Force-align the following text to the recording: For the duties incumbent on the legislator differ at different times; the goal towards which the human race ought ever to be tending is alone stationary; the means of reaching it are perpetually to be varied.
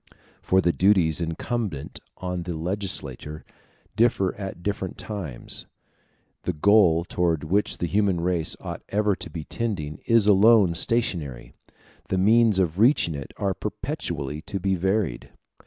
For 0.41 0.61
the 0.61 0.71
duties 0.71 1.21
incumbent 1.21 1.99
on 2.17 2.41
the 2.41 2.57
legislator 2.57 3.45
differ 3.95 4.33
at 4.33 4.63
different 4.63 4.97
times; 4.97 5.67
the 6.41 6.53
goal 6.53 7.03
towards 7.05 7.45
which 7.45 7.77
the 7.77 7.85
human 7.85 8.19
race 8.19 8.55
ought 8.59 8.81
ever 8.89 9.15
to 9.17 9.29
be 9.29 9.43
tending 9.43 9.99
is 10.07 10.25
alone 10.25 10.73
stationary; 10.73 11.53
the 12.09 12.17
means 12.17 12.57
of 12.57 12.79
reaching 12.79 13.13
it 13.13 13.31
are 13.37 13.53
perpetually 13.53 14.41
to 14.41 14.59
be 14.59 14.73
varied. 14.73 15.29